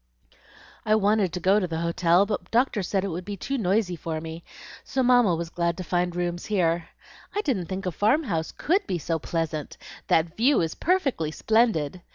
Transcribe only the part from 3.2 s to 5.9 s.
be too noisy for me, so Mamma was glad to